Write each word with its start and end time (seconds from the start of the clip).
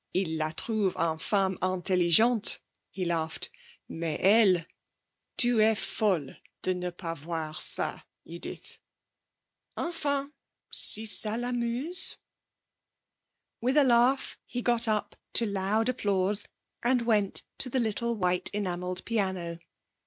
Il 0.15 0.35
la 0.37 0.51
trouve 0.51 0.95
une 0.97 1.19
femme 1.19 1.59
intelligente,' 1.61 2.57
he 2.89 3.05
laughed. 3.05 3.49
'Mais 3.87 4.17
elle! 4.19 4.65
Tu 5.37 5.61
est 5.61 5.77
folle 5.77 6.37
de 6.63 6.73
ne 6.73 6.89
pas 6.89 7.13
voir 7.13 7.61
ça, 7.61 8.03
Edith. 8.25 8.79
Enfin! 9.77 10.33
Si 10.71 11.05
ça 11.05 11.37
l'amuse?' 11.37 12.17
With 13.61 13.77
a 13.77 13.83
laugh 13.83 14.39
he 14.47 14.63
got 14.63 14.87
up, 14.87 15.15
to 15.33 15.45
loud 15.45 15.87
applause, 15.87 16.47
and 16.81 17.03
went 17.03 17.43
to 17.59 17.69
the 17.69 17.79
little 17.79 18.15
white 18.15 18.49
enamelled 18.55 19.05
piano. 19.05 19.59